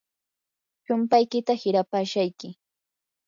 [0.85, 2.47] chumpaykita hirapashayki.